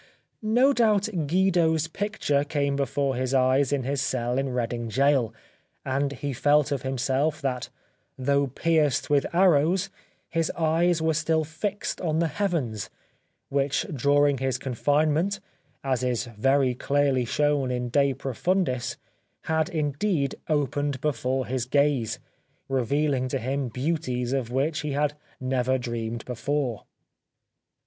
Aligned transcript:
No 0.41 0.73
doubt 0.73 1.09
Guido's 1.27 1.87
picture 1.87 2.43
came 2.43 2.75
before 2.75 3.15
his 3.15 3.35
eyes 3.35 3.71
in 3.71 3.83
his 3.83 4.01
cell 4.01 4.39
in 4.39 4.49
Reading 4.49 4.87
Gaol, 4.89 5.31
and 5.85 6.11
he 6.11 6.33
felt 6.33 6.71
of 6.71 6.81
himself 6.81 7.39
that 7.43 7.69
though 8.17 8.47
pierced 8.47 9.11
with 9.11 9.27
arrows 9.31 9.91
his 10.27 10.51
eyes 10.57 11.03
were 11.03 11.13
still 11.13 11.43
fixed 11.43 12.01
on 12.01 12.17
the 12.17 12.29
heavens, 12.29 12.89
which 13.49 13.85
during 13.93 14.39
his 14.39 14.57
confinement, 14.57 15.39
as 15.83 16.01
is 16.03 16.25
very 16.25 16.73
clearly 16.73 17.23
shown 17.23 17.69
in" 17.69 17.89
De 17.89 18.15
Profundis/' 18.15 18.97
had, 19.41 19.69
indeed, 19.69 20.33
opened 20.49 20.99
before 20.99 21.45
his 21.45 21.65
gaze, 21.67 22.17
revealing 22.67 23.27
to 23.27 23.37
him 23.37 23.67
beauties 23.69 24.33
of 24.33 24.51
which 24.51 24.79
he 24.79 24.93
had 24.93 25.13
never 25.39 25.77
dreamed 25.77 26.25
before. 26.25 26.85